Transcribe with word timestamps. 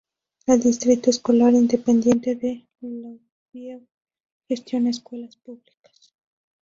El 0.47 0.61
Distrito 0.61 1.11
Escolar 1.11 1.53
Independiente 1.53 2.33
de 2.33 2.67
Longview 2.81 3.85
gestiona 4.47 4.89
escuelas 4.89 5.35
públicas. 5.37 6.15